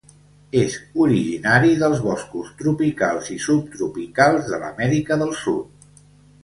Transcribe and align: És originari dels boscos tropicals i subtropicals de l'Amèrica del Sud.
És 0.61 0.77
originari 1.03 1.75
dels 1.83 2.01
boscos 2.07 2.49
tropicals 2.63 3.31
i 3.37 3.39
subtropicals 3.47 4.53
de 4.55 4.63
l'Amèrica 4.65 5.21
del 5.25 5.39
Sud. 5.45 5.91